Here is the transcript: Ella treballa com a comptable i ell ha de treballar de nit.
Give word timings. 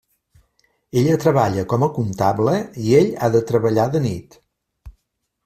Ella 1.01 1.17
treballa 1.23 1.65
com 1.73 1.85
a 1.87 1.89
comptable 1.99 2.57
i 2.87 2.97
ell 3.01 3.13
ha 3.27 3.31
de 3.37 3.43
treballar 3.53 3.87
de 3.99 4.03
nit. 4.09 4.41